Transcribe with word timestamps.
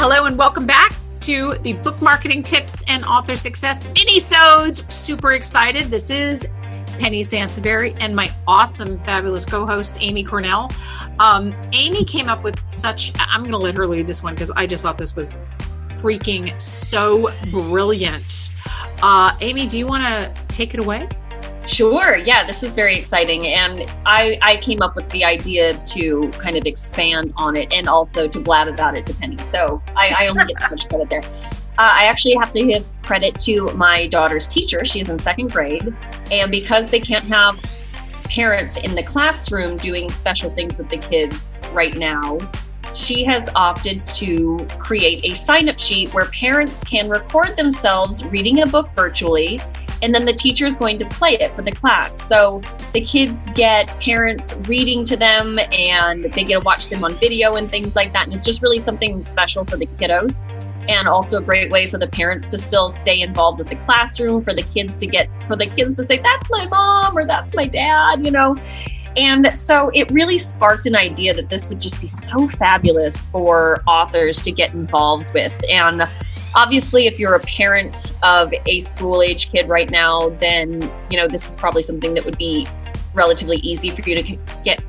Hello 0.00 0.26
and 0.26 0.38
welcome 0.38 0.64
back 0.64 0.94
to 1.22 1.54
the 1.62 1.72
book 1.72 2.00
marketing 2.00 2.44
tips 2.44 2.84
and 2.86 3.04
author 3.04 3.34
success 3.34 3.84
mini-sodes. 3.94 4.84
Super 4.94 5.32
excited. 5.32 5.86
This 5.86 6.10
is 6.10 6.46
Penny 7.00 7.20
Sansevieri 7.22 7.98
and 8.00 8.14
my 8.14 8.32
awesome, 8.46 9.00
fabulous 9.00 9.44
co-host 9.44 9.98
Amy 10.00 10.22
Cornell. 10.22 10.70
Um, 11.18 11.52
Amy 11.72 12.04
came 12.04 12.28
up 12.28 12.44
with 12.44 12.56
such. 12.68 13.10
I'm 13.18 13.44
going 13.44 13.50
to 13.50 13.86
lead 13.88 14.06
this 14.06 14.22
one 14.22 14.34
because 14.34 14.52
I 14.52 14.68
just 14.68 14.84
thought 14.84 14.98
this 14.98 15.16
was 15.16 15.40
freaking 15.88 16.58
so 16.60 17.28
brilliant. 17.50 18.50
Uh, 19.02 19.36
Amy, 19.40 19.66
do 19.66 19.78
you 19.78 19.88
want 19.88 20.04
to 20.04 20.32
take 20.46 20.74
it 20.74 20.80
away? 20.80 21.08
Sure. 21.68 22.16
Yeah, 22.16 22.44
this 22.44 22.62
is 22.62 22.74
very 22.74 22.96
exciting. 22.96 23.46
And 23.46 23.92
I, 24.06 24.38
I 24.40 24.56
came 24.56 24.80
up 24.80 24.96
with 24.96 25.08
the 25.10 25.22
idea 25.22 25.74
to 25.74 26.30
kind 26.38 26.56
of 26.56 26.64
expand 26.64 27.34
on 27.36 27.56
it 27.56 27.72
and 27.74 27.88
also 27.88 28.26
to 28.26 28.40
blab 28.40 28.68
about 28.68 28.96
it 28.96 29.04
to 29.04 29.14
Penny. 29.14 29.36
So 29.44 29.82
I, 29.94 30.14
I 30.18 30.28
only 30.28 30.46
get 30.46 30.60
so 30.62 30.70
much 30.70 30.88
credit 30.88 31.10
there. 31.10 31.20
Uh, 31.78 31.92
I 31.94 32.04
actually 32.06 32.36
have 32.36 32.52
to 32.54 32.66
give 32.66 32.90
credit 33.02 33.38
to 33.40 33.66
my 33.74 34.06
daughter's 34.06 34.48
teacher. 34.48 34.84
She's 34.84 35.10
in 35.10 35.18
second 35.18 35.52
grade. 35.52 35.94
And 36.32 36.50
because 36.50 36.90
they 36.90 37.00
can't 37.00 37.24
have 37.24 37.60
parents 38.24 38.78
in 38.78 38.94
the 38.94 39.02
classroom 39.02 39.76
doing 39.76 40.10
special 40.10 40.50
things 40.50 40.78
with 40.78 40.88
the 40.88 40.96
kids 40.96 41.60
right 41.72 41.96
now, 41.96 42.38
she 42.94 43.24
has 43.24 43.50
opted 43.54 44.04
to 44.06 44.66
create 44.78 45.24
a 45.24 45.34
sign 45.34 45.68
up 45.68 45.78
sheet 45.78 46.12
where 46.14 46.24
parents 46.26 46.82
can 46.82 47.08
record 47.08 47.56
themselves 47.56 48.24
reading 48.24 48.62
a 48.62 48.66
book 48.66 48.90
virtually 48.94 49.60
and 50.02 50.14
then 50.14 50.24
the 50.24 50.32
teacher 50.32 50.66
is 50.66 50.76
going 50.76 50.98
to 50.98 51.04
play 51.06 51.34
it 51.34 51.52
for 51.54 51.62
the 51.62 51.72
class. 51.72 52.26
So 52.26 52.60
the 52.92 53.00
kids 53.00 53.48
get 53.54 53.88
parents 54.00 54.54
reading 54.68 55.04
to 55.06 55.16
them 55.16 55.58
and 55.72 56.24
they 56.24 56.44
get 56.44 56.58
to 56.58 56.60
watch 56.60 56.88
them 56.88 57.04
on 57.04 57.14
video 57.14 57.56
and 57.56 57.68
things 57.68 57.96
like 57.96 58.12
that. 58.12 58.24
And 58.24 58.34
it's 58.34 58.44
just 58.44 58.62
really 58.62 58.78
something 58.78 59.22
special 59.22 59.64
for 59.64 59.76
the 59.76 59.86
kiddos. 59.86 60.40
And 60.88 61.06
also 61.06 61.38
a 61.38 61.42
great 61.42 61.70
way 61.70 61.86
for 61.86 61.98
the 61.98 62.06
parents 62.06 62.50
to 62.50 62.58
still 62.58 62.90
stay 62.90 63.20
involved 63.20 63.58
with 63.58 63.68
the 63.68 63.76
classroom, 63.76 64.40
for 64.40 64.54
the 64.54 64.62
kids 64.62 64.96
to 64.96 65.06
get, 65.06 65.28
for 65.46 65.54
the 65.54 65.66
kids 65.66 65.96
to 65.96 66.04
say, 66.04 66.18
that's 66.18 66.48
my 66.50 66.66
mom 66.68 67.16
or 67.16 67.26
that's 67.26 67.54
my 67.54 67.66
dad, 67.66 68.24
you 68.24 68.30
know. 68.30 68.56
And 69.18 69.54
so 69.54 69.90
it 69.94 70.10
really 70.10 70.38
sparked 70.38 70.86
an 70.86 70.96
idea 70.96 71.34
that 71.34 71.48
this 71.50 71.68
would 71.68 71.80
just 71.80 72.00
be 72.00 72.08
so 72.08 72.48
fabulous 72.48 73.26
for 73.26 73.82
authors 73.86 74.40
to 74.42 74.52
get 74.52 74.72
involved 74.72 75.34
with. 75.34 75.52
And 75.68 76.04
obviously 76.54 77.06
if 77.06 77.18
you're 77.18 77.34
a 77.34 77.40
parent 77.40 78.12
of 78.22 78.52
a 78.66 78.78
school 78.80 79.22
age 79.22 79.50
kid 79.50 79.68
right 79.68 79.90
now 79.90 80.30
then 80.40 80.80
you 81.10 81.16
know 81.16 81.28
this 81.28 81.48
is 81.48 81.56
probably 81.56 81.82
something 81.82 82.14
that 82.14 82.24
would 82.24 82.38
be 82.38 82.66
relatively 83.14 83.56
easy 83.58 83.90
for 83.90 84.08
you 84.08 84.16
to 84.16 84.38
get 84.64 84.88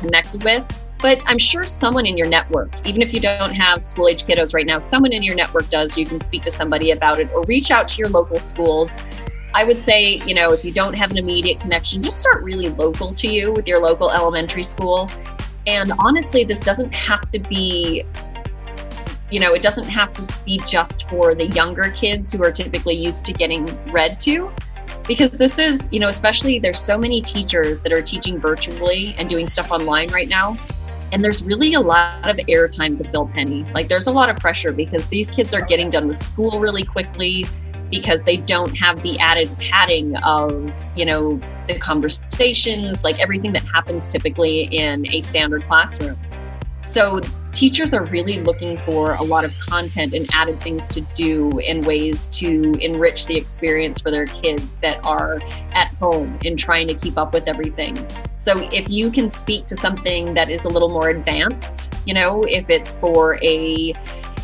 connected 0.00 0.42
with. 0.44 0.64
But 0.98 1.20
i'm 1.26 1.38
sure 1.38 1.64
someone 1.64 2.06
in 2.06 2.16
your 2.16 2.28
network 2.28 2.74
even 2.86 3.02
if 3.02 3.12
you 3.12 3.20
don't 3.20 3.52
have 3.52 3.82
school 3.82 4.08
age 4.08 4.24
kiddos 4.24 4.54
right 4.54 4.66
now 4.66 4.78
someone 4.78 5.12
in 5.12 5.22
your 5.22 5.34
network 5.34 5.68
does. 5.68 5.96
You 5.96 6.06
can 6.06 6.20
speak 6.20 6.42
to 6.42 6.50
somebody 6.50 6.92
about 6.92 7.20
it 7.20 7.30
or 7.32 7.42
reach 7.42 7.70
out 7.70 7.88
to 7.90 7.98
your 7.98 8.08
local 8.08 8.38
schools. 8.38 8.96
I 9.54 9.64
would 9.64 9.78
say 9.78 10.20
you 10.26 10.34
know 10.34 10.52
if 10.52 10.64
you 10.64 10.72
don't 10.72 10.94
have 10.94 11.10
an 11.10 11.18
immediate 11.18 11.60
connection 11.60 12.02
just 12.02 12.18
start 12.18 12.42
really 12.42 12.68
local 12.70 13.12
to 13.14 13.28
you 13.28 13.52
with 13.52 13.68
your 13.68 13.80
local 13.80 14.10
elementary 14.10 14.62
school. 14.62 15.10
And 15.66 15.92
honestly 15.98 16.44
this 16.44 16.62
doesn't 16.62 16.94
have 16.94 17.30
to 17.30 17.38
be 17.38 18.04
you 19.30 19.40
know, 19.40 19.52
it 19.52 19.62
doesn't 19.62 19.88
have 19.88 20.12
to 20.14 20.34
be 20.44 20.58
just 20.66 21.08
for 21.08 21.34
the 21.34 21.46
younger 21.48 21.90
kids 21.90 22.32
who 22.32 22.42
are 22.42 22.52
typically 22.52 22.94
used 22.94 23.26
to 23.26 23.32
getting 23.32 23.64
read 23.90 24.20
to. 24.22 24.52
Because 25.06 25.38
this 25.38 25.58
is, 25.58 25.88
you 25.92 26.00
know, 26.00 26.08
especially 26.08 26.58
there's 26.58 26.78
so 26.78 26.98
many 26.98 27.22
teachers 27.22 27.80
that 27.80 27.92
are 27.92 28.02
teaching 28.02 28.38
virtually 28.38 29.14
and 29.18 29.28
doing 29.28 29.46
stuff 29.46 29.70
online 29.70 30.08
right 30.08 30.28
now. 30.28 30.56
And 31.12 31.22
there's 31.22 31.44
really 31.44 31.74
a 31.74 31.80
lot 31.80 32.28
of 32.28 32.36
airtime 32.46 32.96
to 32.98 33.04
fill 33.04 33.28
Penny. 33.28 33.64
Like 33.74 33.88
there's 33.88 34.08
a 34.08 34.12
lot 34.12 34.28
of 34.28 34.36
pressure 34.36 34.72
because 34.72 35.06
these 35.06 35.30
kids 35.30 35.54
are 35.54 35.60
getting 35.60 35.90
done 35.90 36.08
with 36.08 36.16
school 36.16 36.58
really 36.58 36.82
quickly 36.84 37.46
because 37.90 38.24
they 38.24 38.36
don't 38.36 38.76
have 38.76 39.00
the 39.02 39.16
added 39.20 39.48
padding 39.58 40.16
of, 40.24 40.74
you 40.96 41.04
know, 41.04 41.38
the 41.68 41.78
conversations, 41.78 43.04
like 43.04 43.18
everything 43.20 43.52
that 43.52 43.62
happens 43.62 44.08
typically 44.08 44.62
in 44.62 45.06
a 45.12 45.20
standard 45.20 45.64
classroom. 45.64 46.18
So 46.82 47.20
teachers 47.56 47.94
are 47.94 48.04
really 48.04 48.38
looking 48.40 48.76
for 48.76 49.14
a 49.14 49.22
lot 49.22 49.42
of 49.42 49.56
content 49.58 50.12
and 50.12 50.28
added 50.34 50.56
things 50.56 50.88
to 50.88 51.00
do 51.14 51.58
and 51.60 51.86
ways 51.86 52.26
to 52.26 52.74
enrich 52.82 53.24
the 53.24 53.34
experience 53.34 53.98
for 53.98 54.10
their 54.10 54.26
kids 54.26 54.76
that 54.78 55.02
are 55.06 55.40
at 55.72 55.88
home 55.94 56.38
and 56.44 56.58
trying 56.58 56.86
to 56.86 56.92
keep 56.92 57.16
up 57.16 57.32
with 57.32 57.48
everything. 57.48 57.96
So 58.36 58.52
if 58.74 58.90
you 58.90 59.10
can 59.10 59.30
speak 59.30 59.66
to 59.68 59.76
something 59.76 60.34
that 60.34 60.50
is 60.50 60.66
a 60.66 60.68
little 60.68 60.90
more 60.90 61.08
advanced, 61.08 61.94
you 62.04 62.12
know, 62.12 62.42
if 62.42 62.68
it's 62.68 62.98
for 62.98 63.42
a 63.42 63.94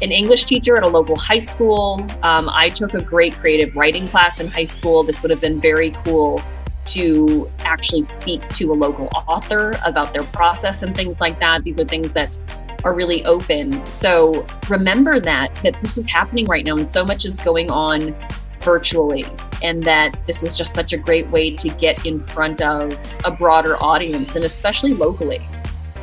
an 0.00 0.10
English 0.10 0.46
teacher 0.46 0.76
at 0.76 0.82
a 0.82 0.88
local 0.88 1.16
high 1.16 1.38
school. 1.38 2.04
Um, 2.24 2.48
I 2.48 2.70
took 2.70 2.94
a 2.94 3.00
great 3.00 3.36
creative 3.36 3.76
writing 3.76 4.04
class 4.04 4.40
in 4.40 4.48
high 4.48 4.64
school. 4.64 5.04
This 5.04 5.22
would 5.22 5.30
have 5.30 5.40
been 5.40 5.60
very 5.60 5.92
cool 6.02 6.42
to 6.86 7.48
actually 7.60 8.02
speak 8.02 8.46
to 8.48 8.72
a 8.72 8.74
local 8.74 9.08
author 9.28 9.78
about 9.86 10.12
their 10.12 10.24
process 10.24 10.82
and 10.82 10.96
things 10.96 11.20
like 11.20 11.38
that. 11.38 11.62
These 11.62 11.78
are 11.78 11.84
things 11.84 12.12
that 12.14 12.36
are 12.84 12.94
really 12.94 13.24
open. 13.24 13.84
So 13.86 14.46
remember 14.68 15.20
that 15.20 15.54
that 15.56 15.80
this 15.80 15.98
is 15.98 16.10
happening 16.10 16.46
right 16.46 16.64
now 16.64 16.76
and 16.76 16.88
so 16.88 17.04
much 17.04 17.24
is 17.24 17.40
going 17.40 17.70
on 17.70 18.14
virtually 18.60 19.24
and 19.62 19.82
that 19.82 20.24
this 20.26 20.42
is 20.42 20.56
just 20.56 20.74
such 20.74 20.92
a 20.92 20.96
great 20.96 21.28
way 21.30 21.54
to 21.56 21.68
get 21.68 22.06
in 22.06 22.18
front 22.18 22.62
of 22.62 22.92
a 23.24 23.30
broader 23.30 23.76
audience 23.82 24.36
and 24.36 24.44
especially 24.44 24.94
locally. 24.94 25.40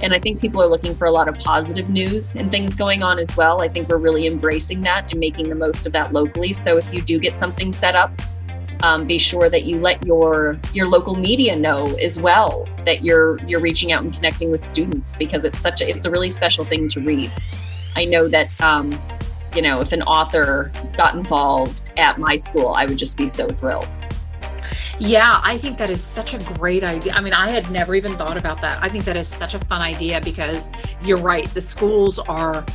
And 0.02 0.14
I 0.14 0.20
think 0.20 0.40
people 0.40 0.62
are 0.62 0.68
looking 0.68 0.96
for 0.96 1.06
a 1.06 1.12
lot 1.12 1.28
of 1.28 1.38
positive 1.40 1.90
news 1.90 2.36
and 2.36 2.50
things 2.50 2.76
going 2.76 3.04
on 3.04 3.20
as 3.20 3.36
well. 3.36 3.62
I 3.62 3.68
think 3.68 3.90
we're 3.90 3.98
really 3.98 4.28
embracing 4.28 4.82
that 4.82 5.12
and 5.12 5.20
making 5.20 5.50
the 5.50 5.56
most 5.56 5.86
of 5.86 5.92
that 5.92 6.14
locally. 6.14 6.54
So 6.54 6.78
if 6.78 6.94
you 6.94 7.02
do 7.02 7.20
get 7.20 7.38
something 7.38 7.74
set 7.74 7.96
up, 7.96 8.12
um, 8.82 9.06
be 9.06 9.18
sure 9.18 9.50
that 9.50 9.64
you 9.64 9.80
let 9.80 10.06
your 10.06 10.58
your 10.74 10.88
local 10.88 11.16
media 11.16 11.56
know 11.56 11.86
as 11.98 12.20
well 12.20 12.68
that 12.86 13.04
you're 13.04 13.38
you're 13.40 13.60
reaching 13.60 13.92
out 13.92 14.04
and 14.04 14.14
connecting 14.14 14.52
with 14.52 14.62
students 14.62 15.14
because 15.14 15.46
it's 15.46 15.60
such 15.60 15.82
a 15.82 15.90
it's 15.90 16.06
a 16.06 16.12
really 16.12 16.30
special 16.30 16.64
thing 16.64 16.88
to 16.90 17.02
read. 17.02 17.32
I 17.96 18.06
know 18.06 18.28
that 18.28 18.60
um, 18.62 18.98
you 19.56 19.62
know 19.62 19.82
if 19.82 19.92
an 19.92 20.02
author 20.04 20.72
got 20.96 21.16
involved 21.16 21.92
at 21.98 22.18
my 22.18 22.36
school, 22.36 22.74
I 22.76 22.86
would 22.86 22.98
just 22.98 23.18
be 23.18 23.28
so 23.28 23.48
thrilled. 23.48 23.98
Yeah, 25.02 25.40
I 25.44 25.58
think 25.58 25.78
that 25.78 25.90
is 25.90 26.04
such 26.04 26.34
a 26.34 26.40
great 26.56 26.84
idea. 26.84 27.14
I 27.14 27.22
mean, 27.22 27.34
I 27.34 27.50
had 27.50 27.72
never 27.72 27.96
even 27.96 28.18
thought 28.18 28.36
about 28.36 28.60
that. 28.62 28.84
I 28.84 28.90
think 28.90 29.06
that 29.06 29.16
is 29.16 29.30
such 29.30 29.54
a 29.54 29.60
fun 29.60 29.82
idea 29.82 30.20
because 30.20 30.70
you're 31.04 31.22
right. 31.22 31.48
The 31.48 31.62
schools 31.62 32.20
are 32.20 32.66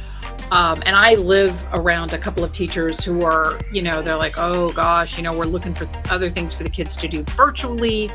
um, 0.51 0.83
and 0.87 0.95
I 0.95 1.15
live 1.15 1.67
around 1.73 2.13
a 2.13 2.19
couple 2.19 2.45
of 2.45 2.53
teachers 2.53 3.05
who 3.05 3.25
are, 3.25 3.61
you 3.73 3.83
know, 3.83 4.03
they're 4.03 4.17
like, 4.17 4.35
oh 4.37 4.71
gosh, 4.71 5.17
you 5.17 5.23
know, 5.23 5.37
we're 5.37 5.45
looking 5.47 5.75
for 5.75 5.89
other 6.11 6.29
things 6.29 6.55
for 6.55 6.63
the 6.63 6.71
kids 6.71 6.97
to 6.97 7.09
do 7.09 7.23
virtually. 7.23 8.11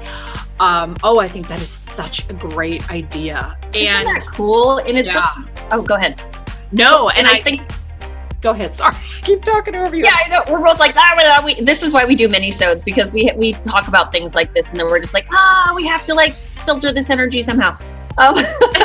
Um, 0.60 0.96
oh, 1.04 1.20
I 1.20 1.28
think 1.28 1.48
that 1.48 1.60
is 1.60 1.70
such 1.70 2.30
a 2.30 2.34
great 2.34 2.90
idea. 2.90 3.58
And 3.76 3.76
Isn't 3.76 4.14
that 4.14 4.26
cool. 4.28 4.80
And 4.80 4.98
it's 4.98 5.12
yeah. 5.12 5.34
oh, 5.72 5.82
go 5.82 5.96
ahead. 5.96 6.22
No, 6.72 7.10
and, 7.10 7.20
and 7.20 7.28
I, 7.28 7.38
I 7.38 7.40
think 7.40 7.62
go 8.42 8.52
ahead. 8.52 8.74
Sorry, 8.74 8.96
I 9.18 9.22
keep 9.22 9.44
talking 9.44 9.76
over 9.76 9.96
you. 9.96 10.06
Yeah, 10.06 10.16
I 10.26 10.30
know. 10.30 10.44
We're 10.52 10.64
both 10.64 10.80
like, 10.80 10.96
ah, 10.98 11.42
we, 11.44 11.62
this 11.62 11.84
is 11.84 11.94
why 11.94 12.06
we 12.06 12.16
do 12.16 12.28
mini-sodes 12.30 12.84
because 12.84 13.14
we 13.14 13.30
we 13.36 13.54
talk 13.54 13.88
about 13.88 14.12
things 14.12 14.36
like 14.36 14.54
this, 14.54 14.70
and 14.72 14.80
then 14.80 14.88
we're 14.88 15.00
just 15.00 15.14
like, 15.14 15.28
ah, 15.32 15.74
we 15.76 15.86
have 15.88 16.06
to 16.06 16.14
like 16.14 16.34
filter 16.34 16.92
this 16.92 17.10
energy 17.10 17.42
somehow. 17.42 17.78
Um, 18.18 18.36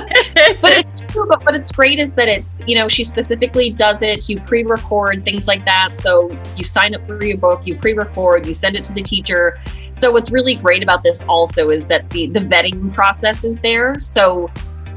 but 0.60 0.72
it's 0.72 0.94
true. 1.08 1.26
But 1.26 1.44
what 1.44 1.54
it's 1.54 1.72
great 1.72 1.98
is 1.98 2.14
that 2.14 2.28
it's 2.28 2.60
you 2.66 2.76
know 2.76 2.88
she 2.88 3.04
specifically 3.04 3.70
does 3.70 4.02
it. 4.02 4.28
You 4.28 4.40
pre-record 4.40 5.24
things 5.24 5.46
like 5.48 5.64
that. 5.64 5.96
So 5.96 6.28
you 6.56 6.64
sign 6.64 6.94
up 6.94 7.06
for 7.06 7.22
your 7.24 7.38
book, 7.38 7.66
you 7.66 7.76
pre-record, 7.76 8.46
you 8.46 8.54
send 8.54 8.76
it 8.76 8.84
to 8.84 8.92
the 8.92 9.02
teacher. 9.02 9.60
So 9.90 10.10
what's 10.10 10.30
really 10.30 10.56
great 10.56 10.82
about 10.82 11.02
this 11.02 11.24
also 11.28 11.70
is 11.70 11.86
that 11.88 12.10
the 12.10 12.26
the 12.28 12.40
vetting 12.40 12.92
process 12.92 13.44
is 13.44 13.60
there. 13.60 13.98
So 14.00 14.50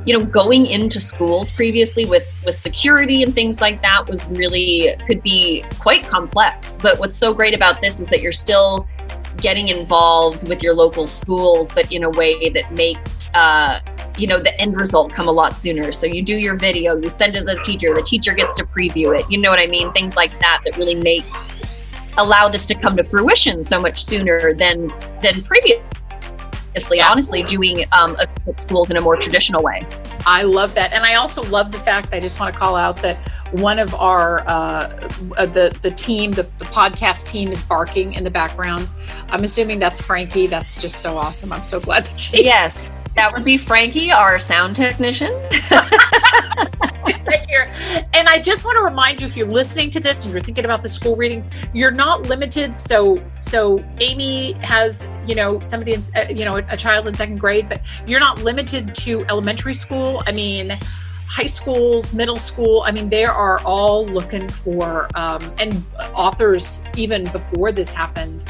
you 0.05 0.17
know 0.17 0.23
going 0.23 0.65
into 0.67 0.99
schools 0.99 1.51
previously 1.51 2.05
with 2.05 2.25
with 2.45 2.55
security 2.55 3.23
and 3.23 3.35
things 3.35 3.59
like 3.59 3.81
that 3.81 4.07
was 4.07 4.25
really 4.31 4.95
could 5.05 5.21
be 5.21 5.65
quite 5.79 6.07
complex 6.07 6.77
but 6.77 6.97
what's 6.97 7.17
so 7.17 7.33
great 7.33 7.53
about 7.53 7.81
this 7.81 7.99
is 7.99 8.09
that 8.09 8.21
you're 8.21 8.31
still 8.31 8.87
getting 9.35 9.67
involved 9.67 10.47
with 10.47 10.63
your 10.63 10.73
local 10.73 11.07
schools 11.07 11.73
but 11.73 11.91
in 11.91 12.05
a 12.05 12.09
way 12.11 12.49
that 12.49 12.71
makes 12.71 13.27
uh, 13.35 13.81
you 14.17 14.27
know 14.27 14.39
the 14.39 14.59
end 14.59 14.75
result 14.75 15.13
come 15.13 15.27
a 15.27 15.31
lot 15.31 15.57
sooner. 15.57 15.91
So 15.91 16.07
you 16.07 16.21
do 16.21 16.35
your 16.35 16.55
video 16.55 16.95
you 16.95 17.09
send 17.09 17.35
it 17.35 17.39
to 17.39 17.45
the 17.45 17.61
teacher 17.63 17.93
the 17.93 18.01
teacher 18.01 18.33
gets 18.33 18.55
to 18.55 18.65
preview 18.65 19.17
it. 19.17 19.29
You 19.29 19.37
know 19.37 19.49
what 19.49 19.59
i 19.59 19.67
mean? 19.67 19.91
Things 19.93 20.15
like 20.15 20.37
that 20.39 20.61
that 20.65 20.77
really 20.77 20.95
make 20.95 21.25
allow 22.17 22.49
this 22.49 22.65
to 22.65 22.75
come 22.75 22.97
to 22.97 23.03
fruition 23.03 23.63
so 23.63 23.79
much 23.79 24.01
sooner 24.03 24.53
than 24.53 24.91
than 25.21 25.41
previously 25.43 26.99
honestly 27.01 27.43
doing 27.43 27.85
um, 27.91 28.15
at 28.19 28.57
schools 28.57 28.89
in 28.89 28.97
a 28.97 29.01
more 29.01 29.15
traditional 29.15 29.63
way. 29.63 29.85
I 30.25 30.43
love 30.43 30.73
that. 30.73 30.93
And 30.93 31.03
i 31.03 31.15
also 31.15 31.43
love 31.43 31.71
the 31.71 31.79
fact 31.79 32.13
i 32.13 32.19
just 32.19 32.39
want 32.39 32.51
to 32.53 32.59
call 32.59 32.75
out 32.75 32.97
that 32.97 33.17
one 33.51 33.79
of 33.79 33.93
our 33.95 34.41
uh, 34.47 34.87
the 35.37 35.77
the 35.81 35.91
team 35.91 36.31
the, 36.31 36.43
the 36.57 36.65
podcast 36.65 37.29
team 37.29 37.49
is 37.49 37.61
barking 37.61 38.13
in 38.13 38.23
the 38.23 38.31
background. 38.31 38.87
I'm 39.29 39.43
assuming 39.43 39.79
that's 39.79 40.01
frankie. 40.01 40.47
That's 40.47 40.75
just 40.75 41.01
so 41.01 41.17
awesome. 41.17 41.53
I'm 41.53 41.63
so 41.63 41.79
glad 41.79 42.05
that 42.05 42.19
she 42.19 42.43
yes 42.43 42.91
that 43.17 43.33
would 43.33 43.43
be 43.43 43.57
Frankie, 43.57 44.11
our 44.11 44.39
sound 44.39 44.75
technician. 44.75 45.33
And 48.13 48.27
I 48.27 48.39
just 48.39 48.65
want 48.65 48.77
to 48.77 48.83
remind 48.83 49.21
you 49.21 49.27
if 49.27 49.37
you're 49.37 49.47
listening 49.47 49.89
to 49.91 49.99
this 49.99 50.25
and 50.25 50.33
you're 50.33 50.41
thinking 50.41 50.65
about 50.65 50.81
the 50.81 50.89
school 50.89 51.15
readings, 51.15 51.49
you're 51.73 51.91
not 51.91 52.27
limited. 52.27 52.77
So, 52.77 53.17
so 53.39 53.79
Amy 53.99 54.53
has, 54.53 55.11
you 55.25 55.35
know, 55.35 55.59
somebody, 55.59 55.93
in, 55.93 56.01
uh, 56.15 56.25
you 56.29 56.43
know, 56.43 56.57
a 56.69 56.75
child 56.75 57.07
in 57.07 57.13
second 57.13 57.37
grade, 57.37 57.69
but 57.69 57.81
you're 58.07 58.19
not 58.19 58.43
limited 58.43 58.93
to 58.95 59.23
elementary 59.25 59.73
school. 59.73 60.23
I 60.25 60.31
mean, 60.31 60.77
high 61.27 61.45
schools, 61.45 62.13
middle 62.13 62.39
school. 62.39 62.81
I 62.85 62.91
mean, 62.91 63.07
they 63.07 63.25
are 63.25 63.59
all 63.61 64.05
looking 64.07 64.49
for, 64.49 65.07
um, 65.15 65.41
and 65.59 65.81
authors 66.15 66.83
even 66.95 67.23
before 67.25 67.71
this 67.71 67.91
happened. 67.91 68.45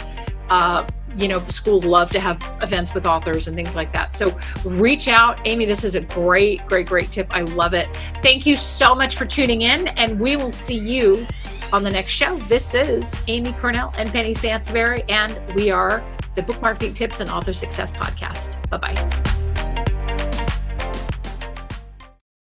Uh, 0.50 0.88
you 1.18 1.28
know, 1.28 1.40
schools 1.48 1.84
love 1.84 2.12
to 2.12 2.20
have 2.20 2.42
events 2.62 2.94
with 2.94 3.06
authors 3.06 3.48
and 3.48 3.56
things 3.56 3.76
like 3.76 3.92
that. 3.94 4.14
So 4.14 4.38
reach 4.64 5.08
out. 5.08 5.40
Amy, 5.46 5.66
this 5.66 5.84
is 5.84 5.96
a 5.96 6.02
great, 6.02 6.66
great, 6.68 6.88
great 6.88 7.12
tip. 7.12 7.36
I 7.36 7.42
love 7.42 7.74
it. 7.74 7.94
Thank 8.22 8.46
you 8.46 8.56
so 8.56 8.94
much 8.94 9.18
for 9.18 9.26
tuning 9.26 9.64
in, 9.64 9.88
and 9.90 10.20
we 10.20 10.36
will 10.36 10.52
see 10.52 10.78
you 10.78 11.26
on 11.74 11.84
the 11.84 11.90
next 11.90 12.14
show. 12.14 12.38
This 12.48 12.74
is 12.76 13.22
Amy 13.28 13.52
Cornell 13.54 13.94
and 13.98 14.10
Penny 14.10 14.34
Sansevieri, 14.34 15.04
and 15.10 15.38
we 15.56 15.72
are 15.72 16.04
the 16.36 16.44
Book 16.44 16.62
Marketing 16.62 16.94
Tips 16.94 17.20
and 17.20 17.30
Author 17.30 17.54
Success 17.54 17.92
Podcast. 17.92 18.70
Bye 18.70 18.78
bye. 18.78 19.47